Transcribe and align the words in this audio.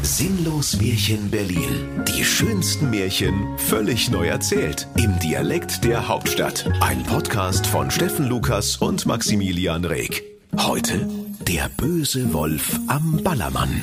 Sinnlos 0.00 0.80
Märchen 0.80 1.30
Berlin. 1.30 2.04
Die 2.08 2.24
schönsten 2.24 2.90
Märchen 2.90 3.58
völlig 3.58 4.10
neu 4.10 4.26
erzählt. 4.26 4.88
Im 4.96 5.18
Dialekt 5.18 5.84
der 5.84 6.08
Hauptstadt. 6.08 6.70
Ein 6.80 7.02
Podcast 7.02 7.66
von 7.66 7.90
Steffen 7.90 8.26
Lukas 8.26 8.76
und 8.76 9.04
Maximilian 9.06 9.84
Reg. 9.84 10.24
Heute 10.56 11.08
der 11.46 11.68
böse 11.76 12.32
Wolf 12.32 12.80
am 12.88 13.22
Ballermann. 13.22 13.82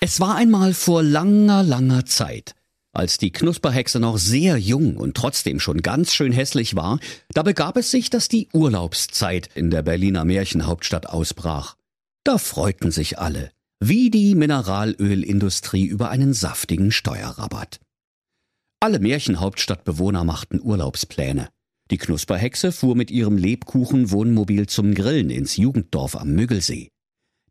Es 0.00 0.20
war 0.20 0.36
einmal 0.36 0.72
vor 0.72 1.02
langer, 1.02 1.62
langer 1.62 2.06
Zeit. 2.06 2.54
Als 2.92 3.18
die 3.18 3.32
Knusperhexe 3.32 4.00
noch 4.00 4.18
sehr 4.18 4.56
jung 4.56 4.96
und 4.96 5.16
trotzdem 5.16 5.60
schon 5.60 5.82
ganz 5.82 6.14
schön 6.14 6.32
hässlich 6.32 6.74
war, 6.74 6.98
da 7.34 7.42
begab 7.42 7.76
es 7.76 7.90
sich, 7.90 8.10
dass 8.10 8.28
die 8.28 8.48
Urlaubszeit 8.52 9.48
in 9.54 9.70
der 9.70 9.82
Berliner 9.82 10.24
Märchenhauptstadt 10.24 11.06
ausbrach. 11.06 11.76
Da 12.24 12.38
freuten 12.38 12.90
sich 12.90 13.18
alle, 13.18 13.50
wie 13.82 14.10
die 14.10 14.34
Mineralölindustrie 14.34 15.86
über 15.86 16.10
einen 16.10 16.34
saftigen 16.34 16.92
Steuerrabatt. 16.92 17.80
Alle 18.78 18.98
Märchenhauptstadtbewohner 18.98 20.22
machten 20.22 20.60
Urlaubspläne. 20.60 21.48
Die 21.90 21.96
Knusperhexe 21.96 22.72
fuhr 22.72 22.94
mit 22.94 23.10
ihrem 23.10 23.38
Lebkuchen-Wohnmobil 23.38 24.66
zum 24.66 24.94
Grillen 24.94 25.30
ins 25.30 25.56
Jugenddorf 25.56 26.14
am 26.14 26.34
Müggelsee. 26.34 26.90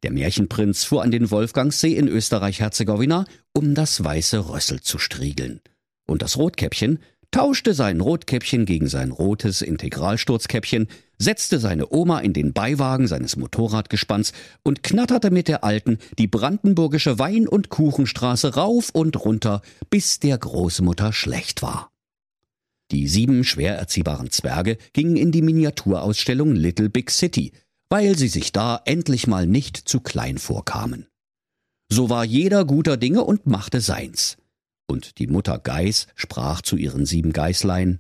Der 0.04 0.12
Märchenprinz 0.12 0.84
fuhr 0.84 1.02
an 1.02 1.12
den 1.12 1.30
Wolfgangssee 1.30 1.96
in 1.96 2.08
Österreich-Herzegowina, 2.08 3.26
um 3.54 3.74
das 3.74 4.04
weiße 4.04 4.50
Rössel 4.50 4.82
zu 4.82 5.00
striegeln. 5.00 5.62
Und 6.08 6.22
das 6.22 6.38
Rotkäppchen 6.38 7.00
tauschte 7.32 7.74
sein 7.74 8.02
Rotkäppchen 8.02 8.66
gegen 8.66 8.88
sein 8.88 9.12
rotes 9.12 9.62
Integralsturzkäppchen, 9.62 10.88
setzte 11.20 11.60
seine 11.60 11.92
Oma 11.92 12.20
in 12.20 12.34
den 12.34 12.54
Beiwagen 12.54 13.08
seines 13.08 13.36
Motorradgespanns 13.36 14.34
und 14.64 14.82
knatterte 14.82 15.30
mit 15.30 15.48
der 15.48 15.64
Alten 15.64 16.00
die 16.18 16.28
brandenburgische 16.28 17.20
Wein- 17.20 17.48
und 17.48 17.70
Kuchenstraße 17.70 18.56
rauf 18.56 18.90
und 18.92 19.24
runter, 19.24 19.62
bis 19.90 20.20
der 20.20 20.38
Großmutter 20.38 21.14
schlecht 21.14 21.62
war. 21.62 21.92
Die 22.92 23.08
sieben 23.08 23.44
schwer 23.44 23.78
erziehbaren 23.78 24.32
Zwerge 24.32 24.78
gingen 24.94 25.16
in 25.16 25.32
die 25.32 25.44
Miniaturausstellung 25.44 26.56
Little 26.56 26.90
Big 26.90 27.12
City, 27.12 27.52
weil 27.90 28.18
sie 28.18 28.28
sich 28.28 28.52
da 28.52 28.82
endlich 28.86 29.28
mal 29.28 29.46
nicht 29.46 29.78
zu 29.78 30.00
klein 30.00 30.38
vorkamen. 30.38 31.08
So 31.92 32.10
war 32.10 32.24
jeder 32.24 32.66
guter 32.66 32.98
Dinge 32.98 33.24
und 33.24 33.48
machte 33.48 33.82
seins. 33.82 34.38
Und 34.88 35.20
die 35.20 35.28
Mutter 35.28 35.60
Geiß 35.60 36.08
sprach 36.16 36.62
zu 36.62 36.78
ihren 36.78 37.06
sieben 37.06 37.34
Geißlein, 37.34 38.00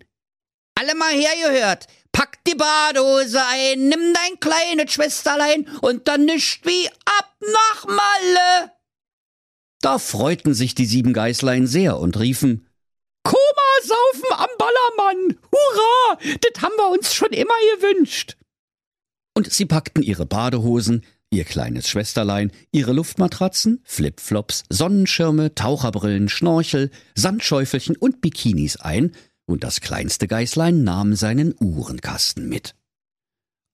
Alle 0.76 0.96
mal 0.96 1.14
hergehört, 1.14 1.88
pack 2.12 2.29
die 2.48 2.56
Badehose 2.56 3.40
ein, 3.46 3.88
nimm 3.88 4.14
dein 4.14 4.40
kleines 4.40 4.94
Schwesterlein 4.94 5.68
und 5.82 6.08
dann 6.08 6.26
nischt 6.26 6.66
wie 6.66 6.88
ab 6.88 7.36
nach 7.42 7.86
Malle. 7.86 8.72
Da 9.82 9.98
freuten 9.98 10.54
sich 10.54 10.76
die 10.76 10.86
sieben 10.86 11.14
Geißlein 11.14 11.68
sehr 11.68 11.98
und 12.00 12.20
riefen, 12.20 12.66
Koma 13.24 13.38
saufen 13.84 14.34
am 14.38 14.50
Ballermann! 14.58 15.40
Hurra! 15.52 16.20
Das 16.42 16.62
haben 16.64 16.76
wir 16.78 16.90
uns 16.90 17.14
schon 17.14 17.32
immer 17.32 17.54
gewünscht! 17.76 18.38
und 19.40 19.50
sie 19.54 19.66
packten 19.66 20.04
ihre 20.04 20.26
Badehosen, 20.26 21.06
ihr 21.30 21.46
kleines 21.46 21.88
Schwesterlein, 21.88 22.52
ihre 22.72 22.92
Luftmatratzen, 22.92 23.80
Flipflops, 23.86 24.66
Sonnenschirme, 24.70 25.56
Taucherbrillen, 25.56 26.28
Schnorchel, 26.28 26.92
Sandschäufelchen 27.16 27.96
und 27.96 28.20
Bikinis 28.20 28.76
ein, 28.76 29.16
und 29.50 29.64
das 29.64 29.82
kleinste 29.82 30.28
Geißlein 30.28 30.84
nahm 30.84 31.16
seinen 31.16 31.56
Uhrenkasten 31.60 32.48
mit. 32.48 32.76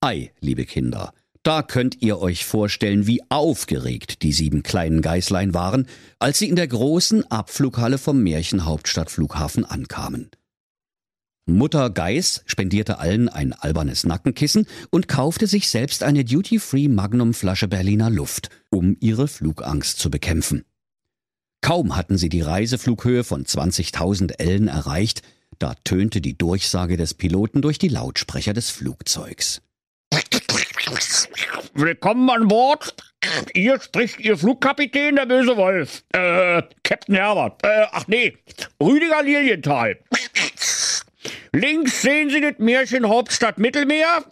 Ei, 0.01 0.31
liebe 0.39 0.65
Kinder, 0.65 1.13
da 1.43 1.61
könnt 1.61 2.01
ihr 2.01 2.19
euch 2.19 2.45
vorstellen, 2.45 3.05
wie 3.05 3.21
aufgeregt 3.29 4.23
die 4.23 4.31
sieben 4.31 4.63
kleinen 4.63 5.01
Geißlein 5.01 5.53
waren, 5.53 5.87
als 6.17 6.39
sie 6.39 6.49
in 6.49 6.55
der 6.55 6.67
großen 6.67 7.29
Abflughalle 7.29 7.97
vom 7.97 8.23
Märchenhauptstadtflughafen 8.23 9.65
ankamen. 9.65 10.31
Mutter 11.47 11.91
Geiß 11.91 12.43
spendierte 12.47 12.97
allen 12.97 13.29
ein 13.29 13.53
albernes 13.53 14.03
Nackenkissen 14.05 14.65
und 14.89 15.07
kaufte 15.07 15.45
sich 15.45 15.69
selbst 15.69 16.01
eine 16.01 16.25
Duty-Free 16.25 16.87
Magnum-Flasche 16.87 17.67
Berliner 17.67 18.09
Luft, 18.09 18.49
um 18.71 18.97
ihre 18.99 19.27
Flugangst 19.27 19.99
zu 19.99 20.09
bekämpfen. 20.09 20.63
Kaum 21.61 21.95
hatten 21.95 22.17
sie 22.17 22.29
die 22.29 22.41
Reiseflughöhe 22.41 23.23
von 23.23 23.45
20.000 23.45 24.39
Ellen 24.39 24.67
erreicht, 24.67 25.21
da 25.59 25.75
tönte 25.83 26.21
die 26.21 26.37
Durchsage 26.37 26.97
des 26.97 27.13
Piloten 27.13 27.61
durch 27.61 27.77
die 27.77 27.87
Lautsprecher 27.87 28.53
des 28.53 28.69
Flugzeugs. 28.69 29.61
Willkommen 31.73 32.29
an 32.29 32.47
Bord. 32.47 32.95
Hier 33.53 33.79
spricht 33.81 34.19
Ihr 34.19 34.37
Flugkapitän, 34.37 35.15
der 35.15 35.25
böse 35.25 35.57
Wolf. 35.57 36.03
Äh, 36.13 36.61
Captain 36.83 37.15
Herbert. 37.15 37.63
Äh, 37.63 37.85
ach 37.91 38.07
nee, 38.07 38.37
Rüdiger 38.81 39.23
Lilienthal. 39.23 39.97
Links 41.51 42.01
sehen 42.01 42.29
Sie 42.29 42.41
das 42.41 42.59
Märchen 42.59 43.07
Hauptstadt 43.07 43.57
Mittelmeer. 43.57 44.23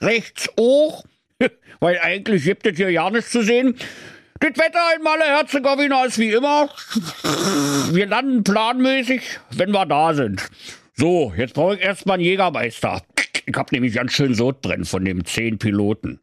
Rechts 0.00 0.48
hoch, 0.58 1.04
weil 1.80 1.98
eigentlich 2.00 2.44
gibt 2.44 2.66
es 2.66 2.76
hier 2.76 2.90
ja 2.90 3.10
nichts 3.10 3.30
zu 3.30 3.42
sehen. 3.42 3.78
Das 4.46 4.64
Wetter 4.64 4.94
in 4.96 5.02
Malle-Herzegowina 5.02 6.04
ist 6.04 6.18
wie 6.18 6.30
immer. 6.30 6.68
Wir 7.90 8.06
landen 8.06 8.44
planmäßig, 8.44 9.22
wenn 9.50 9.72
wir 9.72 9.86
da 9.86 10.14
sind. 10.14 10.48
So, 10.94 11.32
jetzt 11.36 11.54
brauche 11.54 11.74
ich 11.74 11.80
erstmal 11.80 12.14
einen 12.14 12.24
Jägermeister. 12.24 13.02
Ich 13.44 13.56
hab 13.56 13.72
nämlich 13.72 13.94
ganz 13.94 14.12
schön 14.12 14.34
Sodbrennen 14.34 14.84
von 14.84 15.04
dem 15.04 15.24
zehn 15.24 15.58
Piloten. 15.58 16.20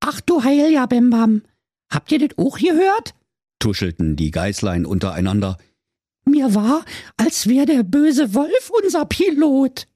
Ach 0.00 0.20
du 0.20 0.44
Heilja, 0.44 0.84
Bembam. 0.84 1.42
Habt 1.90 2.12
ihr 2.12 2.18
das 2.18 2.36
auch 2.36 2.58
gehört? 2.58 3.14
tuschelten 3.60 4.16
die 4.16 4.30
Geißlein 4.30 4.84
untereinander. 4.84 5.56
Mir 6.26 6.54
war, 6.54 6.84
als 7.16 7.48
wär 7.48 7.64
der 7.64 7.82
böse 7.82 8.34
Wolf 8.34 8.70
unser 8.82 9.06
Pilot. 9.06 9.88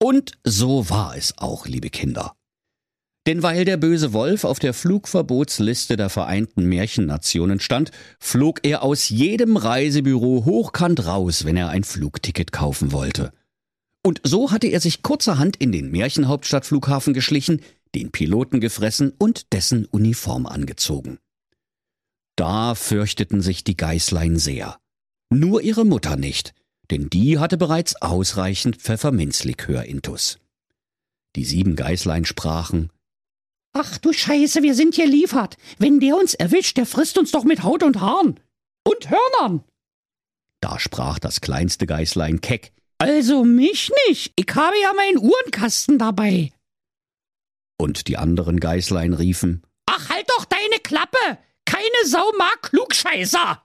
Und 0.00 0.38
so 0.44 0.88
war 0.88 1.16
es 1.16 1.36
auch, 1.38 1.66
liebe 1.66 1.90
Kinder. 1.90 2.36
Denn 3.26 3.42
weil 3.42 3.64
der 3.64 3.78
böse 3.78 4.12
Wolf 4.12 4.44
auf 4.44 4.58
der 4.58 4.74
Flugverbotsliste 4.74 5.96
der 5.96 6.10
Vereinten 6.10 6.66
Märchennationen 6.66 7.58
stand, 7.58 7.90
flog 8.18 8.60
er 8.64 8.82
aus 8.82 9.08
jedem 9.08 9.56
Reisebüro 9.56 10.44
hochkant 10.44 11.06
raus, 11.06 11.46
wenn 11.46 11.56
er 11.56 11.70
ein 11.70 11.84
Flugticket 11.84 12.52
kaufen 12.52 12.92
wollte. 12.92 13.32
Und 14.02 14.20
so 14.24 14.50
hatte 14.50 14.66
er 14.66 14.80
sich 14.80 15.02
kurzerhand 15.02 15.56
in 15.56 15.72
den 15.72 15.90
Märchenhauptstadtflughafen 15.90 17.14
geschlichen, 17.14 17.62
den 17.94 18.10
Piloten 18.10 18.60
gefressen 18.60 19.12
und 19.16 19.52
dessen 19.54 19.86
Uniform 19.86 20.44
angezogen. 20.46 21.18
Da 22.36 22.74
fürchteten 22.74 23.40
sich 23.40 23.64
die 23.64 23.76
Geißlein 23.76 24.36
sehr. 24.36 24.78
Nur 25.30 25.62
ihre 25.62 25.86
Mutter 25.86 26.16
nicht, 26.16 26.52
denn 26.90 27.08
die 27.08 27.38
hatte 27.38 27.56
bereits 27.56 27.96
ausreichend 28.02 28.76
Pfefferminzlikör 28.76 29.84
intus. 29.84 30.38
Die 31.36 31.44
sieben 31.44 31.74
Geißlein 31.74 32.26
sprachen, 32.26 32.90
Ach 33.76 33.98
du 33.98 34.12
Scheiße, 34.12 34.62
wir 34.62 34.74
sind 34.74 34.94
hier 34.94 35.06
liefert. 35.06 35.56
Wenn 35.78 35.98
der 36.00 36.16
uns 36.16 36.34
erwischt, 36.34 36.76
der 36.76 36.86
frisst 36.86 37.18
uns 37.18 37.32
doch 37.32 37.44
mit 37.44 37.62
Haut 37.64 37.82
und 37.82 38.00
Haaren. 38.00 38.38
Und 38.86 39.10
Hörnern. 39.10 39.64
Da 40.60 40.78
sprach 40.78 41.18
das 41.18 41.40
kleinste 41.40 41.86
Geißlein 41.86 42.40
keck, 42.40 42.72
Also 42.98 43.44
mich 43.44 43.90
nicht. 44.08 44.32
Ich 44.36 44.46
habe 44.54 44.76
ja 44.80 44.92
meinen 44.94 45.18
Uhrenkasten 45.18 45.98
dabei. 45.98 46.52
und 47.78 48.06
die 48.08 48.16
anderen 48.16 48.60
Geißlein 48.60 49.12
riefen, 49.14 49.62
Ach, 49.86 50.08
halt 50.08 50.28
doch 50.30 50.44
deine 50.44 50.80
Klappe. 50.82 51.38
Keine 51.66 52.06
Sau 52.06 52.24
mag 52.38 52.62
Klugscheißer. 52.62 53.62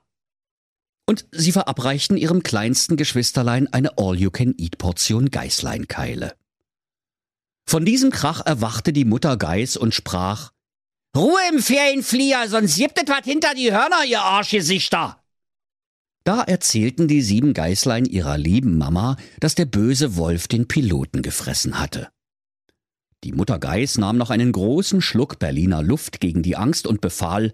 und 1.07 1.25
sie 1.31 1.51
verabreichten 1.51 2.17
ihrem 2.17 2.43
kleinsten 2.43 2.97
Geschwisterlein 2.97 3.67
eine 3.71 3.97
All-You-Can-Eat-Portion 3.97 5.29
Geißleinkeile. 5.31 6.35
Von 7.69 7.85
diesem 7.85 8.09
Krach 8.09 8.43
erwachte 8.43 8.91
die 8.93 9.05
Mutter 9.05 9.37
Geiß 9.37 9.77
und 9.77 9.93
sprach, 9.93 10.53
Ruhe 11.15 11.37
im 11.53 11.59
Ferienflieger, 11.59 12.47
sonst 12.49 12.77
gibt 12.77 12.97
es 12.97 13.07
was 13.07 13.23
hinter 13.25 13.53
die 13.53 13.71
Hörner, 13.71 14.03
ihr 14.07 14.21
Arschgesichter. 14.23 15.21
Da 16.23 16.41
erzählten 16.41 17.07
die 17.07 17.21
sieben 17.21 17.53
Geißlein 17.53 18.05
ihrer 18.05 18.39
lieben 18.39 18.79
Mama, 18.79 19.17
dass 19.39 19.53
der 19.53 19.65
böse 19.65 20.15
Wolf 20.15 20.47
den 20.47 20.67
Piloten 20.67 21.21
gefressen 21.21 21.79
hatte. 21.79 22.09
Die 23.23 23.33
Mutter 23.33 23.59
Geiß 23.59 23.99
nahm 23.99 24.17
noch 24.17 24.31
einen 24.31 24.51
großen 24.51 24.99
Schluck 24.99 25.37
Berliner 25.37 25.83
Luft 25.83 26.19
gegen 26.21 26.41
die 26.41 26.55
Angst 26.55 26.87
und 26.87 27.01
befahl, 27.01 27.53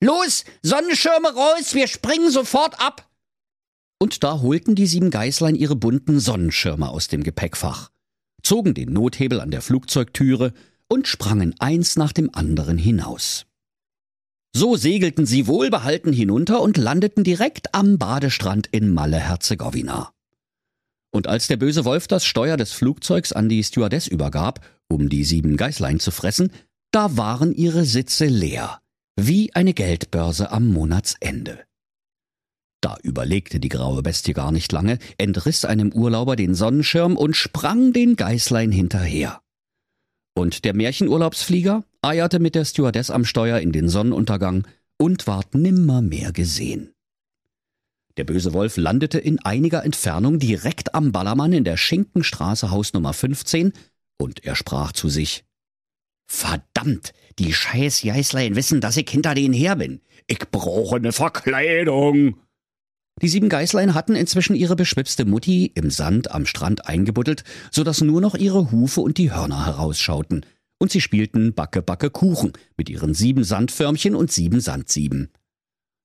Los, 0.00 0.44
Sonnenschirme 0.62 1.34
raus, 1.34 1.74
wir 1.74 1.88
springen 1.88 2.30
sofort 2.30 2.80
ab. 2.80 3.10
und 3.98 4.22
da 4.22 4.42
holten 4.42 4.76
die 4.76 4.86
sieben 4.86 5.10
Geißlein 5.10 5.56
ihre 5.56 5.74
bunten 5.74 6.20
Sonnenschirme 6.20 6.88
aus 6.88 7.08
dem 7.08 7.24
Gepäckfach, 7.24 7.90
zogen 8.46 8.74
den 8.74 8.92
Nothebel 8.92 9.40
an 9.40 9.50
der 9.50 9.60
Flugzeugtüre 9.60 10.52
und 10.88 11.08
sprangen 11.08 11.56
eins 11.58 11.96
nach 11.96 12.12
dem 12.12 12.32
anderen 12.32 12.78
hinaus. 12.78 13.46
So 14.54 14.76
segelten 14.76 15.26
sie 15.26 15.48
wohlbehalten 15.48 16.12
hinunter 16.12 16.62
und 16.62 16.76
landeten 16.76 17.24
direkt 17.24 17.74
am 17.74 17.98
Badestrand 17.98 18.68
in 18.68 18.94
Malle-Herzegowina. 18.94 20.12
Und 21.10 21.26
als 21.26 21.48
der 21.48 21.56
böse 21.56 21.84
Wolf 21.84 22.06
das 22.06 22.24
Steuer 22.24 22.56
des 22.56 22.72
Flugzeugs 22.72 23.32
an 23.32 23.48
die 23.48 23.64
Stewardess 23.64 24.06
übergab, 24.06 24.64
um 24.88 25.08
die 25.08 25.24
sieben 25.24 25.56
Geißlein 25.56 25.98
zu 25.98 26.10
fressen, 26.12 26.50
Da 26.92 27.16
waren 27.16 27.52
ihre 27.52 27.84
Sitze 27.84 28.26
leer, 28.26 28.80
wie 29.16 29.52
eine 29.54 29.74
Geldbörse 29.74 30.52
am 30.52 30.68
Monatsende. 30.68 31.64
Da 32.80 32.96
überlegte 33.02 33.58
die 33.58 33.68
graue 33.68 34.02
Bestie 34.02 34.32
gar 34.32 34.52
nicht 34.52 34.70
lange, 34.72 34.98
entriss 35.18 35.64
einem 35.64 35.92
Urlauber 35.92 36.36
den 36.36 36.54
Sonnenschirm 36.54 37.16
und 37.16 37.36
sprang 37.36 37.92
den 37.92 38.16
Geißlein 38.16 38.70
hinterher. 38.70 39.40
Und 40.34 40.64
der 40.64 40.74
Märchenurlaubsflieger 40.74 41.84
eierte 42.02 42.38
mit 42.38 42.54
der 42.54 42.64
Stewardess 42.64 43.10
am 43.10 43.24
Steuer 43.24 43.58
in 43.58 43.72
den 43.72 43.88
Sonnenuntergang 43.88 44.66
und 44.98 45.26
ward 45.26 45.54
nimmermehr 45.54 46.32
gesehen. 46.32 46.92
Der 48.16 48.24
böse 48.24 48.52
Wolf 48.52 48.76
landete 48.76 49.18
in 49.18 49.38
einiger 49.40 49.84
Entfernung 49.84 50.38
direkt 50.38 50.94
am 50.94 51.12
Ballermann 51.12 51.52
in 51.52 51.64
der 51.64 51.76
Schinkenstraße 51.76 52.70
Haus 52.70 52.92
Nummer 52.92 53.12
15 53.12 53.72
und 54.18 54.44
er 54.44 54.56
sprach 54.56 54.92
zu 54.92 55.08
sich. 55.08 55.44
Verdammt, 56.26 57.12
die 57.38 57.52
scheiß 57.52 58.02
Geißlein 58.02 58.56
wissen, 58.56 58.80
dass 58.80 58.96
ich 58.96 59.08
hinter 59.08 59.34
denen 59.34 59.54
her 59.54 59.76
bin. 59.76 60.00
Ich 60.26 60.40
brauche 60.50 60.98
ne 60.98 61.12
Verkleidung. 61.12 62.36
Die 63.22 63.28
sieben 63.28 63.48
Geißlein 63.48 63.94
hatten 63.94 64.14
inzwischen 64.14 64.54
ihre 64.54 64.76
beschwipste 64.76 65.24
Mutti 65.24 65.72
im 65.74 65.90
Sand 65.90 66.30
am 66.32 66.44
Strand 66.44 66.86
eingebuddelt, 66.86 67.44
so 67.70 67.82
dass 67.82 68.02
nur 68.02 68.20
noch 68.20 68.34
ihre 68.34 68.70
Hufe 68.70 69.00
und 69.00 69.16
die 69.16 69.32
Hörner 69.32 69.64
herausschauten. 69.64 70.44
Und 70.78 70.90
sie 70.90 71.00
spielten 71.00 71.54
Backe, 71.54 71.80
Backe, 71.80 72.10
Kuchen 72.10 72.52
mit 72.76 72.90
ihren 72.90 73.14
sieben 73.14 73.44
Sandförmchen 73.44 74.14
und 74.14 74.30
sieben 74.30 74.60
Sandsieben. 74.60 75.30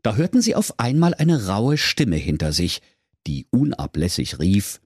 Da 0.03 0.15
hörten 0.15 0.41
sie 0.41 0.55
auf 0.55 0.79
einmal 0.79 1.13
eine 1.13 1.47
raue 1.47 1.77
Stimme 1.77 2.15
hinter 2.15 2.53
sich, 2.53 2.81
die 3.27 3.45
unablässig 3.51 4.39
rief, 4.39 4.79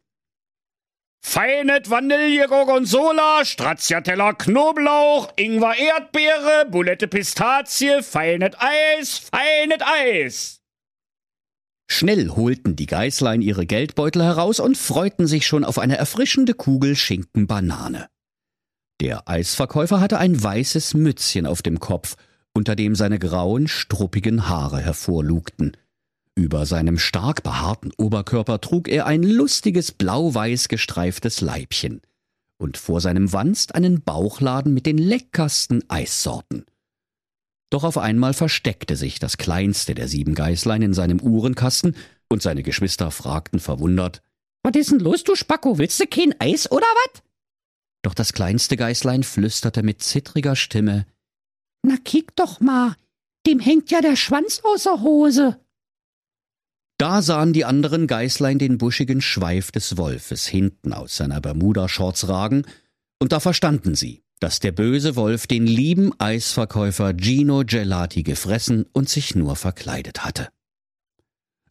Feinet 1.27 1.89
Vanille 1.89 2.47
Gorgonzola, 2.47 3.43
Stracciatella 3.43 4.33
Knoblauch, 4.33 5.33
Ingwer 5.37 5.75
Erdbeere, 5.75 6.67
Bulette 6.69 7.07
Pistazie, 7.07 8.03
Feinet 8.03 8.55
Eis, 8.59 9.17
Feinet 9.17 9.81
Eis. 9.81 10.61
Schnell 11.87 12.29
holten 12.29 12.75
die 12.75 12.87
Geißlein 12.87 13.41
ihre 13.41 13.65
Geldbeutel 13.65 14.23
heraus 14.23 14.59
und 14.59 14.77
freuten 14.77 15.27
sich 15.27 15.45
schon 15.45 15.63
auf 15.63 15.79
eine 15.79 15.97
erfrischende 15.97 16.53
Kugel 16.53 16.95
Schinken 16.95 17.47
Banane. 17.47 18.07
Der 19.01 19.27
Eisverkäufer 19.29 19.99
hatte 19.99 20.17
ein 20.17 20.41
weißes 20.41 20.93
Mützchen 20.93 21.45
auf 21.45 21.61
dem 21.61 21.79
Kopf, 21.79 22.15
unter 22.53 22.75
dem 22.75 22.95
seine 22.95 23.19
grauen, 23.19 23.67
struppigen 23.67 24.47
Haare 24.47 24.79
hervorlugten. 24.79 25.75
Über 26.35 26.65
seinem 26.65 26.97
stark 26.97 27.43
behaarten 27.43 27.91
Oberkörper 27.97 28.59
trug 28.61 28.87
er 28.87 29.05
ein 29.05 29.23
lustiges 29.23 29.91
blau-weiß 29.91 30.67
gestreiftes 30.67 31.41
Leibchen 31.41 32.01
und 32.57 32.77
vor 32.77 33.01
seinem 33.01 33.31
Wanst 33.31 33.75
einen 33.75 34.01
Bauchladen 34.01 34.73
mit 34.73 34.85
den 34.85 34.97
leckersten 34.97 35.83
Eissorten. 35.89 36.65
Doch 37.69 37.83
auf 37.83 37.97
einmal 37.97 38.33
versteckte 38.33 38.95
sich 38.95 39.19
das 39.19 39.37
kleinste 39.37 39.95
der 39.95 40.07
sieben 40.07 40.35
Geißlein 40.35 40.81
in 40.81 40.93
seinem 40.93 41.19
Uhrenkasten, 41.19 41.95
und 42.27 42.41
seine 42.41 42.63
Geschwister 42.63 43.11
fragten 43.11 43.59
verwundert 43.59 44.21
Was 44.63 44.75
ist 44.75 44.91
denn 44.91 44.99
los, 44.99 45.23
du 45.23 45.35
Spacko? 45.35 45.77
Willst 45.77 45.99
du 45.99 46.07
kein 46.07 46.33
Eis 46.39 46.71
oder 46.71 46.85
was? 46.85 47.21
Doch 48.01 48.13
das 48.13 48.33
kleinste 48.33 48.77
Geißlein 48.77 49.23
flüsterte 49.23 49.83
mit 49.83 50.01
zittriger 50.01 50.55
Stimme 50.55 51.05
Na 51.83 51.97
kick 52.03 52.35
doch 52.35 52.59
mal, 52.59 52.95
dem 53.45 53.59
hängt 53.59 53.91
ja 53.91 54.01
der 54.01 54.15
Schwanz 54.15 54.61
außer 54.63 55.01
Hose. 55.01 55.59
Da 56.97 57.21
sahen 57.21 57.51
die 57.51 57.65
anderen 57.65 58.07
Geißlein 58.07 58.57
den 58.57 58.77
buschigen 58.77 59.21
Schweif 59.21 59.71
des 59.71 59.97
Wolfes 59.97 60.47
hinten 60.47 60.93
aus 60.93 61.17
seiner 61.17 61.41
Bermuda-Shorts 61.41 62.29
ragen, 62.29 62.65
und 63.19 63.31
da 63.31 63.39
verstanden 63.39 63.95
sie, 63.95 64.23
dass 64.39 64.59
der 64.59 64.71
böse 64.71 65.15
Wolf 65.15 65.47
den 65.47 65.65
lieben 65.65 66.11
Eisverkäufer 66.19 67.13
Gino 67.15 67.63
Gelati 67.65 68.23
gefressen 68.23 68.85
und 68.93 69.09
sich 69.09 69.35
nur 69.35 69.55
verkleidet 69.55 70.25
hatte. 70.25 70.49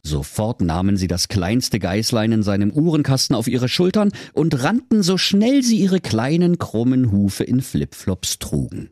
Sofort 0.03 0.61
nahmen 0.61 0.99
sie 0.99 1.09
das 1.09 1.29
kleinste 1.29 1.79
Geißlein 1.79 2.33
in 2.33 2.43
seinem 2.43 2.71
Uhrenkasten 2.71 3.35
auf 3.35 3.49
ihre 3.49 3.71
Schultern 3.71 4.13
und 4.35 4.63
rannten 4.63 5.03
so 5.03 5.17
schnell 5.17 5.63
sie 5.63 5.79
ihre 5.79 6.01
kleinen 6.01 6.59
krummen 6.59 7.11
Hufe 7.11 7.45
in 7.45 7.63
Flipflops 7.63 8.39
trugen. 8.39 8.91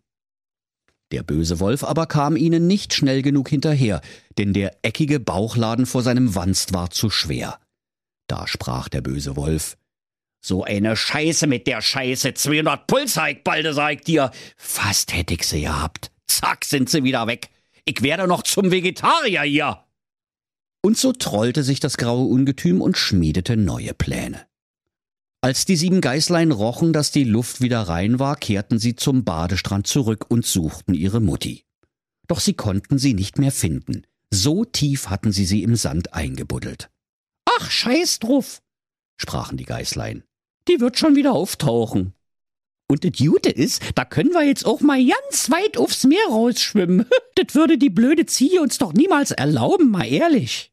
Der 1.12 1.22
böse 1.22 1.60
Wolf 1.60 1.84
aber 1.84 2.06
kam 2.06 2.36
ihnen 2.36 2.66
nicht 2.66 2.94
schnell 2.94 3.20
genug 3.20 3.50
hinterher, 3.50 4.00
denn 4.38 4.54
der 4.54 4.78
eckige 4.80 5.20
Bauchladen 5.20 5.84
vor 5.84 6.02
seinem 6.02 6.34
Wanst 6.34 6.72
war 6.72 6.90
zu 6.90 7.10
schwer. 7.10 7.58
Da 8.26 8.46
sprach 8.46 8.88
der 8.88 9.02
böse 9.02 9.36
Wolf, 9.36 9.76
so 10.44 10.64
eine 10.64 10.96
Scheiße 10.96 11.46
mit 11.46 11.66
der 11.68 11.80
Scheiße, 11.80 12.34
200 12.34 12.86
Pulsheik, 12.86 13.44
balde 13.44 13.72
sag 13.72 13.94
ich 13.94 14.00
dir. 14.02 14.32
Fast 14.56 15.14
hätt 15.14 15.30
ich 15.30 15.44
sie 15.46 15.62
gehabt. 15.62 16.10
Zack, 16.26 16.64
sind 16.64 16.90
sie 16.90 17.04
wieder 17.04 17.26
weg. 17.28 17.48
Ich 17.84 18.02
werde 18.02 18.26
noch 18.26 18.42
zum 18.42 18.70
Vegetarier 18.70 19.42
hier. 19.42 19.84
Und 20.84 20.98
so 20.98 21.12
trollte 21.12 21.62
sich 21.62 21.78
das 21.78 21.96
graue 21.96 22.26
Ungetüm 22.26 22.80
und 22.80 22.98
schmiedete 22.98 23.56
neue 23.56 23.94
Pläne. 23.94 24.46
Als 25.40 25.64
die 25.64 25.76
sieben 25.76 26.00
Geißlein 26.00 26.50
rochen, 26.50 26.92
dass 26.92 27.12
die 27.12 27.24
Luft 27.24 27.60
wieder 27.60 27.82
rein 27.82 28.18
war, 28.18 28.36
kehrten 28.36 28.78
sie 28.78 28.96
zum 28.96 29.24
Badestrand 29.24 29.86
zurück 29.86 30.26
und 30.28 30.44
suchten 30.44 30.94
ihre 30.94 31.20
Mutti. 31.20 31.64
Doch 32.26 32.40
sie 32.40 32.54
konnten 32.54 32.98
sie 32.98 33.14
nicht 33.14 33.38
mehr 33.38 33.52
finden. 33.52 34.06
So 34.30 34.64
tief 34.64 35.08
hatten 35.08 35.30
sie 35.30 35.44
sie 35.44 35.62
im 35.62 35.76
Sand 35.76 36.14
eingebuddelt. 36.14 36.90
Ach, 37.44 37.70
scheiß 37.70 38.20
drauf, 38.20 38.62
sprachen 39.20 39.56
die 39.56 39.64
Geißlein. 39.64 40.24
Die 40.68 40.80
wird 40.80 40.98
schon 40.98 41.16
wieder 41.16 41.32
auftauchen. 41.32 42.14
Und 42.88 43.04
das 43.04 43.12
Gute 43.12 43.48
ist, 43.48 43.82
da 43.94 44.04
können 44.04 44.34
wir 44.34 44.42
jetzt 44.42 44.66
auch 44.66 44.80
mal 44.80 45.02
ganz 45.02 45.50
weit 45.50 45.78
aufs 45.78 46.04
Meer 46.04 46.26
rausschwimmen. 46.28 47.06
das 47.36 47.54
würde 47.54 47.78
die 47.78 47.90
blöde 47.90 48.26
Ziege 48.26 48.60
uns 48.60 48.78
doch 48.78 48.92
niemals 48.92 49.30
erlauben, 49.30 49.90
mal 49.90 50.06
ehrlich. 50.06 50.72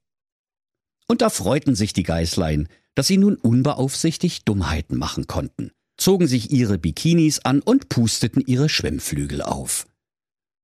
Und 1.07 1.21
da 1.21 1.30
freuten 1.30 1.75
sich 1.75 1.94
die 1.94 2.03
Geißlein, 2.03 2.68
dass 2.94 3.07
sie 3.07 3.18
nun 3.18 3.36
unbeaufsichtigt 3.36 4.47
Dummheiten 4.47 4.97
machen 4.97 5.27
konnten, 5.27 5.71
zogen 5.97 6.27
sich 6.27 6.51
ihre 6.51 6.77
Bikinis 6.77 7.39
an 7.39 7.62
und 7.62 7.88
pusteten 7.88 8.44
ihre 8.45 8.68
Schwimmflügel 8.68 9.42
auf. 9.42 9.88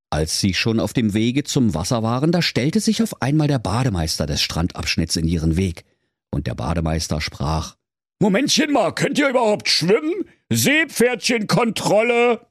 Als 0.10 0.40
sie 0.40 0.54
schon 0.54 0.80
auf 0.80 0.94
dem 0.94 1.14
Wege 1.14 1.46
zum 1.46 1.74
Wasser 1.74 2.04
waren, 2.04 2.32
da 2.32 2.42
stellte 2.42 2.82
sich 2.82 3.02
auf 3.02 3.22
einmal 3.22 3.48
der 3.48 3.60
Bademeister 3.60 4.26
des 4.26 4.42
Strandabschnitts 4.42 5.16
in 5.16 5.28
ihren 5.28 5.56
Weg, 5.56 5.86
und 6.32 6.48
der 6.48 6.56
Bademeister 6.56 7.22
sprach 7.22 7.78
Momentchen 8.26 8.72
mal, 8.72 8.92
könnt 8.92 9.20
ihr 9.20 9.30
überhaupt 9.30 9.70
schwimmen? 9.70 10.26
Seepferdchenkontrolle. 10.50 12.44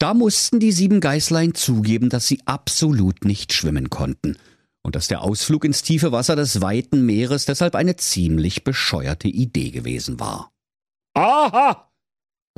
Da 0.00 0.14
mussten 0.14 0.58
die 0.58 0.72
sieben 0.72 1.00
Geißlein 1.00 1.54
zugeben, 1.54 2.08
dass 2.08 2.26
sie 2.26 2.40
absolut 2.44 3.24
nicht 3.24 3.52
schwimmen 3.52 3.88
konnten 3.88 4.36
und 4.82 4.96
dass 4.96 5.06
der 5.06 5.22
Ausflug 5.22 5.64
ins 5.64 5.82
tiefe 5.82 6.10
Wasser 6.10 6.34
des 6.34 6.60
weiten 6.60 7.06
Meeres 7.06 7.44
deshalb 7.44 7.76
eine 7.76 7.94
ziemlich 7.94 8.64
bescheuerte 8.64 9.28
Idee 9.28 9.70
gewesen 9.70 10.18
war. 10.18 10.52
Aha, 11.14 11.92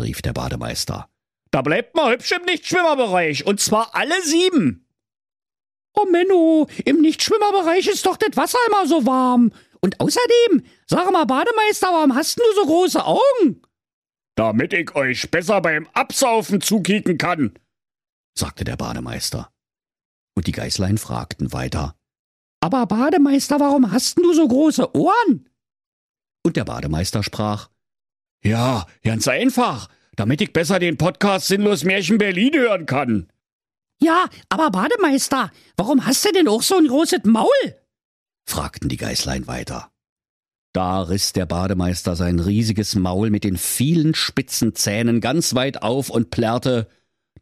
rief 0.01 0.23
der 0.23 0.33
Bademeister. 0.33 1.11
Da 1.51 1.61
bleibt 1.61 1.95
mal 1.95 2.15
hübsch 2.15 2.33
im 2.33 2.47
Nichtschwimmerbereich, 2.47 3.45
und 3.45 3.61
zwar 3.61 3.95
alle 3.95 4.23
sieben. 4.23 4.87
Oh 5.93 6.07
Menno, 6.11 6.67
im 6.87 7.03
Nichtschwimmerbereich 7.03 7.89
ist 7.89 8.07
doch 8.07 8.17
das 8.17 8.35
Wasser 8.39 8.59
immer 8.69 8.87
so 8.87 9.05
warm. 9.05 9.53
Und 9.87 10.01
außerdem, 10.01 10.65
sag 10.89 11.13
mal, 11.13 11.27
Bademeister, 11.27 11.87
warum 11.87 12.17
hast 12.17 12.41
du 12.41 12.43
so 12.57 12.67
große 12.67 13.05
Augen? 13.05 13.63
Damit 14.35 14.73
ich 14.73 14.93
euch 14.97 15.31
besser 15.31 15.61
beim 15.61 15.87
Absaufen 15.95 16.61
zukicken 16.61 17.19
kann, 17.19 17.57
sagte 18.37 18.65
der 18.65 18.77
Bademeister. 18.77 19.53
Und 20.35 20.49
die 20.49 20.53
Geißlein 20.53 20.99
fragten 20.99 21.53
weiter. 21.53 21.95
Aber 22.59 22.85
Bademeister, 22.87 23.61
warum 23.61 23.93
hast 23.93 24.19
du 24.19 24.35
so 24.35 24.49
große 24.49 24.93
Ohren? 24.97 25.49
Und 26.45 26.57
der 26.57 26.65
Bademeister 26.65 27.23
sprach. 27.23 27.71
Ja, 28.43 28.89
ganz 29.05 29.29
einfach, 29.29 29.89
damit 30.17 30.41
ich 30.41 30.53
besser 30.53 30.81
den 30.81 30.99
Podcast 30.99 31.47
Sinnlos 31.47 31.85
Märchen 31.85 32.19
Berlin 32.19 32.55
hören 32.55 32.87
kann. 32.87 33.31
Ja, 34.03 34.29
aber 34.49 34.69
Bademeister, 34.73 35.53
warum 35.77 36.05
hast 36.05 36.25
du 36.25 36.33
denn 36.33 36.49
auch 36.49 36.63
so 36.63 36.75
ein 36.77 36.89
großes 36.89 37.21
Maul? 37.23 37.86
Fragten 38.47 38.89
die 38.89 38.97
Geißlein 38.97 39.47
weiter. 39.47 39.91
Da 40.73 41.03
riss 41.03 41.33
der 41.33 41.47
Bademeister 41.47 42.17
sein 42.17 42.39
riesiges 42.39 42.95
Maul 42.95 43.31
mit 43.31 43.45
den 43.45 43.57
vielen 43.57 44.15
spitzen 44.15 44.75
Zähnen 44.75 45.21
ganz 45.21 45.55
weit 45.55 45.83
auf 45.83 46.11
und 46.11 46.31
plärrte, 46.31 46.89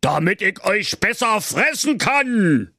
damit 0.01 0.41
ich 0.41 0.65
euch 0.65 1.01
besser 1.01 1.41
fressen 1.41 1.99
kann. 1.99 2.73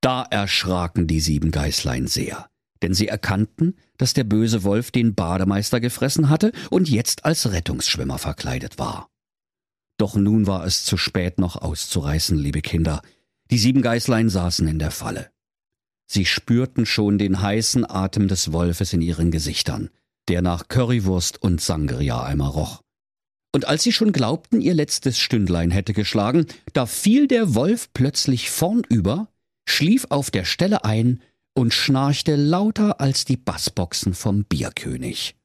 Da 0.00 0.22
erschraken 0.22 1.06
die 1.06 1.20
sieben 1.20 1.50
Geißlein 1.50 2.06
sehr, 2.06 2.48
denn 2.82 2.94
sie 2.94 3.08
erkannten, 3.08 3.76
dass 3.96 4.14
der 4.14 4.24
böse 4.24 4.62
Wolf 4.62 4.92
den 4.92 5.14
Bademeister 5.14 5.80
gefressen 5.80 6.28
hatte 6.28 6.52
und 6.70 6.88
jetzt 6.88 7.24
als 7.24 7.50
Rettungsschwimmer 7.50 8.18
verkleidet 8.18 8.78
war. 8.78 9.08
Doch 9.98 10.14
nun 10.14 10.46
war 10.46 10.64
es 10.64 10.84
zu 10.84 10.96
spät 10.96 11.38
noch 11.38 11.56
auszureißen, 11.56 12.38
liebe 12.38 12.60
Kinder. 12.60 13.02
Die 13.50 13.58
sieben 13.58 13.82
Geißlein 13.82 14.28
saßen 14.28 14.68
in 14.68 14.78
der 14.78 14.90
Falle. 14.90 15.30
Sie 16.06 16.24
spürten 16.24 16.86
schon 16.86 17.18
den 17.18 17.42
heißen 17.42 17.88
Atem 17.88 18.28
des 18.28 18.52
Wolfes 18.52 18.92
in 18.92 19.02
ihren 19.02 19.30
Gesichtern, 19.30 19.90
der 20.28 20.42
nach 20.42 20.68
Currywurst 20.68 21.42
und 21.42 21.60
Sangria-Eimer 21.60 22.48
roch. 22.48 22.82
Und 23.52 23.66
als 23.66 23.82
sie 23.82 23.92
schon 23.92 24.12
glaubten, 24.12 24.60
ihr 24.60 24.74
letztes 24.74 25.18
Stündlein 25.18 25.70
hätte 25.70 25.92
geschlagen, 25.92 26.46
da 26.72 26.86
fiel 26.86 27.26
der 27.26 27.54
Wolf 27.54 27.88
plötzlich 27.94 28.50
vornüber, 28.50 29.28
schlief 29.68 30.06
auf 30.10 30.30
der 30.30 30.44
Stelle 30.44 30.84
ein 30.84 31.22
und 31.54 31.72
schnarchte 31.72 32.36
lauter 32.36 33.00
als 33.00 33.24
die 33.24 33.38
Bassboxen 33.38 34.12
vom 34.14 34.44
Bierkönig. 34.44 35.35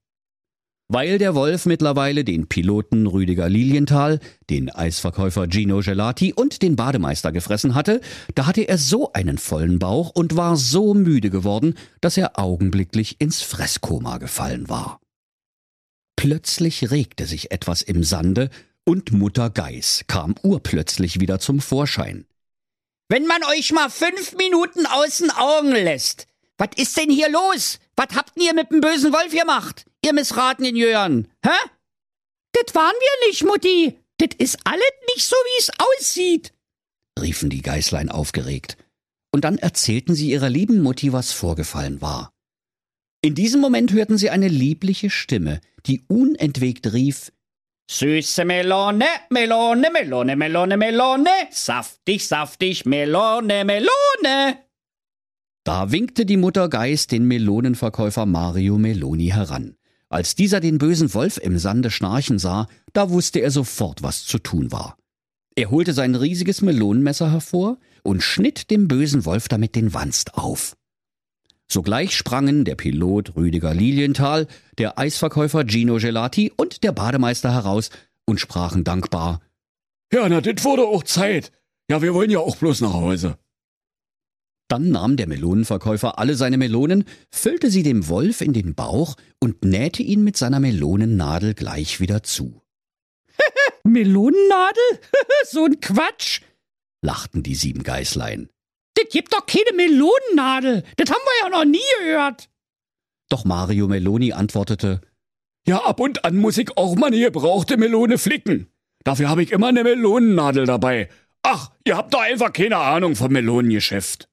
Weil 0.93 1.19
der 1.19 1.35
Wolf 1.35 1.65
mittlerweile 1.65 2.25
den 2.25 2.47
Piloten 2.47 3.07
Rüdiger 3.07 3.47
Lilienthal, 3.47 4.19
den 4.49 4.69
Eisverkäufer 4.69 5.47
Gino 5.49 5.79
Gelati 5.79 6.33
und 6.33 6.61
den 6.61 6.75
Bademeister 6.75 7.31
gefressen 7.31 7.75
hatte, 7.75 8.01
da 8.35 8.45
hatte 8.45 8.63
er 8.63 8.77
so 8.77 9.13
einen 9.13 9.37
vollen 9.37 9.79
Bauch 9.79 10.09
und 10.09 10.35
war 10.35 10.57
so 10.57 10.93
müde 10.93 11.29
geworden, 11.29 11.75
dass 12.01 12.17
er 12.17 12.37
augenblicklich 12.37 13.21
ins 13.21 13.41
Fresskoma 13.41 14.17
gefallen 14.17 14.67
war. 14.67 14.99
Plötzlich 16.17 16.91
regte 16.91 17.25
sich 17.25 17.51
etwas 17.51 17.83
im 17.83 18.03
Sande 18.03 18.49
und 18.83 19.13
Mutter 19.13 19.49
Geiß 19.49 20.03
kam 20.07 20.35
urplötzlich 20.43 21.21
wieder 21.21 21.39
zum 21.39 21.61
Vorschein. 21.61 22.25
Wenn 23.07 23.27
man 23.27 23.41
euch 23.45 23.71
mal 23.71 23.89
fünf 23.89 24.35
Minuten 24.35 24.85
außen 24.85 25.31
Augen 25.31 25.71
lässt, 25.71 26.27
was 26.57 26.71
ist 26.75 26.97
denn 26.97 27.09
hier 27.09 27.29
los? 27.31 27.79
Was 27.95 28.13
habt 28.13 28.33
ihr 28.35 28.53
mit 28.53 28.71
dem 28.71 28.81
bösen 28.81 29.13
Wolf 29.13 29.31
gemacht? 29.31 29.85
Ihr 30.03 30.13
missratenen 30.13 30.75
Jören, 30.75 31.27
hä? 31.45 31.49
Das 32.53 32.75
waren 32.75 32.95
wir 32.99 33.27
nicht, 33.27 33.43
Mutti. 33.43 33.99
Das 34.17 34.29
ist 34.37 34.59
alles 34.65 34.83
nicht 35.15 35.25
so, 35.25 35.35
wie 35.35 35.59
es 35.59 35.71
aussieht, 35.77 36.53
riefen 37.19 37.49
die 37.49 37.61
Geißlein 37.61 38.09
aufgeregt. 38.09 38.77
Und 39.33 39.45
dann 39.45 39.57
erzählten 39.57 40.13
sie 40.13 40.29
ihrer 40.31 40.49
lieben 40.49 40.81
Mutti, 40.81 41.13
was 41.13 41.31
vorgefallen 41.31 42.01
war. 42.01 42.31
In 43.23 43.35
diesem 43.35 43.61
Moment 43.61 43.93
hörten 43.93 44.17
sie 44.17 44.29
eine 44.29 44.47
liebliche 44.47 45.09
Stimme, 45.09 45.61
die 45.85 46.03
unentwegt 46.07 46.91
rief, 46.93 47.31
Süße 47.91 48.45
Melone, 48.45 49.05
Melone, 49.29 49.89
Melone, 49.91 50.35
Melone, 50.37 50.77
Melone, 50.77 51.29
saftig, 51.49 52.25
saftig, 52.25 52.85
Melone, 52.85 53.65
Melone. 53.65 54.59
Da 55.65 55.91
winkte 55.91 56.25
die 56.25 56.37
Mutter 56.37 56.69
Geiß 56.69 57.07
den 57.07 57.25
Melonenverkäufer 57.25 58.25
Mario 58.25 58.77
Meloni 58.77 59.27
heran. 59.27 59.75
Als 60.11 60.35
dieser 60.35 60.59
den 60.59 60.77
bösen 60.77 61.13
Wolf 61.13 61.37
im 61.37 61.57
Sande 61.57 61.89
schnarchen 61.89 62.37
sah, 62.37 62.67
da 62.91 63.09
wusste 63.09 63.39
er 63.39 63.49
sofort, 63.49 64.03
was 64.03 64.25
zu 64.25 64.39
tun 64.39 64.69
war. 64.69 64.97
Er 65.55 65.71
holte 65.71 65.93
sein 65.93 66.15
riesiges 66.15 66.61
Melonenmesser 66.61 67.31
hervor 67.31 67.77
und 68.03 68.21
schnitt 68.21 68.69
dem 68.71 68.89
bösen 68.89 69.23
Wolf 69.23 69.47
damit 69.47 69.73
den 69.73 69.93
Wanst 69.93 70.35
auf. 70.35 70.75
Sogleich 71.71 72.13
sprangen 72.13 72.65
der 72.65 72.75
Pilot 72.75 73.37
Rüdiger 73.37 73.73
Lilienthal, 73.73 74.47
der 74.77 74.99
Eisverkäufer 74.99 75.63
Gino 75.65 75.95
Gelati 75.95 76.51
und 76.57 76.83
der 76.83 76.91
Bademeister 76.91 77.53
heraus 77.53 77.89
und 78.25 78.41
sprachen 78.41 78.83
dankbar 78.83 79.39
Ja, 80.11 80.27
na, 80.27 80.41
das 80.41 80.65
wurde 80.65 80.83
auch 80.87 81.03
Zeit. 81.03 81.53
Ja, 81.89 82.01
wir 82.01 82.13
wollen 82.13 82.31
ja 82.31 82.39
auch 82.39 82.57
bloß 82.57 82.81
nach 82.81 82.93
Hause. 82.93 83.37
Dann 84.71 84.89
nahm 84.89 85.17
der 85.17 85.27
Melonenverkäufer 85.27 86.17
alle 86.17 86.35
seine 86.35 86.57
Melonen, 86.57 87.03
füllte 87.29 87.69
sie 87.69 87.83
dem 87.83 88.07
Wolf 88.07 88.39
in 88.39 88.53
den 88.53 88.73
Bauch 88.73 89.17
und 89.41 89.65
nähte 89.65 90.01
ihn 90.01 90.23
mit 90.23 90.37
seiner 90.37 90.61
Melonennadel 90.61 91.55
gleich 91.55 91.99
wieder 91.99 92.23
zu. 92.23 92.61
Melonennadel? 93.83 95.01
so 95.49 95.65
ein 95.65 95.81
Quatsch, 95.81 96.39
lachten 97.01 97.43
die 97.43 97.55
sieben 97.55 97.83
Geißlein. 97.83 98.47
Das 98.93 99.09
gibt 99.11 99.33
doch 99.33 99.45
keine 99.45 99.75
Melonennadel. 99.75 100.83
Das 100.95 101.09
haben 101.09 101.19
wir 101.21 101.43
ja 101.43 101.49
noch 101.49 101.65
nie 101.65 101.79
gehört. 101.99 102.49
Doch 103.27 103.43
Mario 103.43 103.89
Meloni 103.89 104.31
antwortete, 104.31 105.01
Ja, 105.67 105.83
ab 105.83 105.99
und 105.99 106.23
an 106.23 106.37
muss 106.37 106.57
ich 106.57 106.77
auch 106.77 106.95
mal 106.95 107.07
eine 107.07 107.19
gebrauchte 107.19 107.75
Melone 107.75 108.17
flicken. 108.17 108.67
Dafür 109.03 109.27
habe 109.27 109.43
ich 109.43 109.51
immer 109.51 109.67
eine 109.67 109.83
Melonennadel 109.83 110.65
dabei. 110.65 111.09
Ach, 111.43 111.71
ihr 111.83 111.97
habt 111.97 112.13
doch 112.13 112.21
einfach 112.21 112.53
keine 112.53 112.77
Ahnung 112.77 113.17
vom 113.17 113.33
Melonengeschäft. 113.33 114.30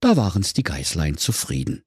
Da 0.00 0.16
waren's 0.16 0.52
die 0.52 0.62
Geißlein 0.62 1.16
zufrieden. 1.16 1.82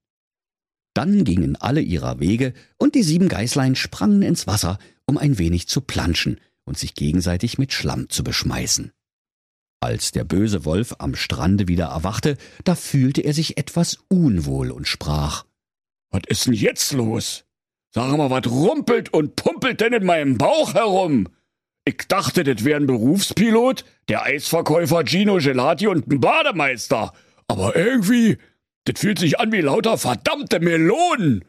Dann 0.93 1.23
gingen 1.23 1.55
alle 1.55 1.81
ihrer 1.81 2.19
Wege, 2.19 2.53
und 2.77 2.95
die 2.95 3.03
sieben 3.03 3.29
Geißlein 3.29 3.75
sprangen 3.75 4.21
ins 4.21 4.47
Wasser, 4.47 4.77
um 5.05 5.17
ein 5.17 5.37
wenig 5.37 5.67
zu 5.67 5.81
planschen 5.81 6.39
und 6.65 6.77
sich 6.77 6.95
gegenseitig 6.95 7.57
mit 7.57 7.71
Schlamm 7.71 8.09
zu 8.09 8.23
beschmeißen. 8.23 8.91
Als 9.79 10.11
der 10.11 10.25
böse 10.25 10.65
Wolf 10.65 10.95
am 10.99 11.15
Strande 11.15 11.67
wieder 11.67 11.85
erwachte, 11.85 12.37
da 12.65 12.75
fühlte 12.75 13.21
er 13.21 13.33
sich 13.33 13.57
etwas 13.57 13.97
unwohl 14.09 14.71
und 14.71 14.87
sprach 14.87 15.45
Was 16.11 16.21
ist 16.27 16.45
denn 16.45 16.53
jetzt 16.53 16.91
los? 16.91 17.45
Sag 17.93 18.15
mal, 18.15 18.29
was 18.29 18.47
rumpelt 18.47 19.13
und 19.13 19.35
pumpelt 19.35 19.81
denn 19.81 19.93
in 19.93 20.05
meinem 20.05 20.37
Bauch 20.37 20.73
herum? 20.73 21.27
Ich 21.83 22.07
dachte, 22.07 22.43
das 22.43 22.63
wäre 22.63 22.79
ein 22.79 22.85
Berufspilot, 22.85 23.85
der 24.07 24.23
Eisverkäufer 24.23 25.03
Gino 25.03 25.37
Gelati 25.37 25.87
und 25.87 26.07
ein 26.07 26.19
Bademeister. 26.19 27.11
Aber 27.51 27.75
irgendwie, 27.75 28.37
das 28.85 28.97
fühlt 28.97 29.19
sich 29.19 29.37
an 29.41 29.51
wie 29.51 29.59
lauter 29.59 29.97
verdammte 29.97 30.61
Melonen. 30.61 31.43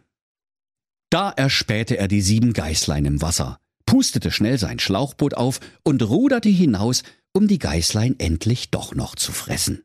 Da 1.11 1.30
erspähte 1.30 1.97
er 1.97 2.09
die 2.09 2.23
sieben 2.23 2.54
Geißlein 2.54 3.04
im 3.04 3.23
Wasser, 3.23 3.61
pustete 3.87 4.32
schnell 4.32 4.59
sein 4.59 4.80
Schlauchboot 4.80 5.35
auf 5.35 5.61
und 5.85 6.02
ruderte 6.02 6.49
hinaus, 6.49 7.04
um 7.32 7.47
die 7.47 7.61
Geißlein 7.61 8.16
endlich 8.18 8.73
doch 8.73 8.97
noch 8.97 9.14
zu 9.14 9.30
fressen. 9.30 9.85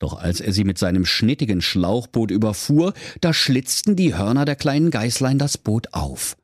Doch 0.00 0.14
als 0.14 0.40
er 0.40 0.52
sie 0.52 0.64
mit 0.64 0.76
seinem 0.78 1.06
schnittigen 1.06 1.62
Schlauchboot 1.62 2.32
überfuhr, 2.32 2.92
da 3.20 3.32
schlitzten 3.32 3.94
die 3.94 4.16
Hörner 4.16 4.44
der 4.44 4.56
kleinen 4.56 4.90
Geißlein 4.90 5.38
das 5.38 5.56
Boot 5.56 5.94
auf. 5.94 6.36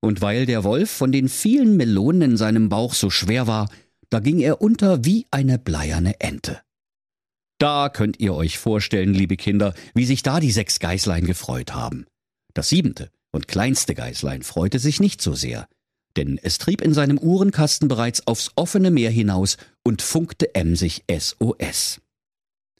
Und 0.00 0.22
weil 0.22 0.44
der 0.44 0.64
Wolf 0.64 0.90
von 0.90 1.12
den 1.12 1.28
vielen 1.28 1.76
Melonen 1.76 2.32
in 2.32 2.36
seinem 2.36 2.68
Bauch 2.68 2.94
so 2.94 3.10
schwer 3.10 3.46
war, 3.46 3.68
da 4.10 4.18
ging 4.18 4.40
er 4.40 4.60
unter 4.60 5.04
wie 5.04 5.26
eine 5.30 5.56
bleierne 5.60 6.18
Ente. 6.18 6.60
Da 7.58 7.88
könnt 7.88 8.20
ihr 8.20 8.34
euch 8.34 8.58
vorstellen, 8.58 9.12
liebe 9.12 9.36
Kinder, 9.36 9.74
wie 9.94 10.04
sich 10.04 10.22
da 10.22 10.38
die 10.38 10.52
sechs 10.52 10.78
Geißlein 10.78 11.26
gefreut 11.26 11.74
haben. 11.74 12.06
Das 12.54 12.68
siebente 12.68 13.10
und 13.32 13.48
kleinste 13.48 13.94
Geißlein 13.94 14.42
freute 14.42 14.78
sich 14.78 15.00
nicht 15.00 15.20
so 15.20 15.34
sehr, 15.34 15.66
denn 16.16 16.38
es 16.40 16.58
trieb 16.58 16.80
in 16.80 16.94
seinem 16.94 17.18
Uhrenkasten 17.18 17.88
bereits 17.88 18.26
aufs 18.26 18.52
offene 18.54 18.90
Meer 18.90 19.10
hinaus 19.10 19.56
und 19.84 20.02
funkte 20.02 20.54
emsig 20.54 21.04
SOS. 21.10 22.00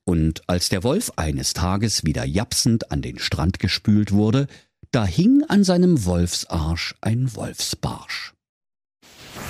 Und 0.05 0.43
als 0.49 0.69
der 0.69 0.85
Wolf 0.85 1.13
eines 1.17 1.55
Tages 1.55 2.05
wieder 2.05 2.25
japsend 2.25 2.91
an 2.93 3.03
den 3.03 3.19
Strand 3.19 3.59
gespült 3.59 4.13
wurde, 4.13 4.47
da 4.91 5.05
hing 5.05 5.45
an 5.49 5.65
seinem 5.65 6.05
Wolfsarsch 6.05 6.95
ein 7.01 7.35
Wolfsbarsch. 7.35 8.33